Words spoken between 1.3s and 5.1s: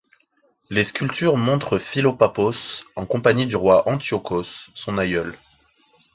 montrent Philopappos en compagnie du roi Antiochos, son